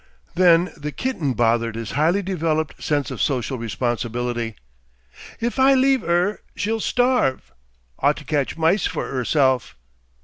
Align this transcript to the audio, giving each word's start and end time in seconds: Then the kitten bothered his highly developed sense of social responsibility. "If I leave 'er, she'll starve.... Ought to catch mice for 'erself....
Then 0.33 0.73
the 0.75 0.91
kitten 0.91 1.33
bothered 1.33 1.75
his 1.75 1.91
highly 1.91 2.23
developed 2.23 2.81
sense 2.81 3.11
of 3.11 3.21
social 3.21 3.59
responsibility. 3.59 4.55
"If 5.39 5.59
I 5.59 5.75
leave 5.75 6.03
'er, 6.03 6.41
she'll 6.55 6.79
starve.... 6.79 7.51
Ought 7.99 8.17
to 8.17 8.23
catch 8.25 8.57
mice 8.57 8.87
for 8.87 9.07
'erself.... 9.15 9.75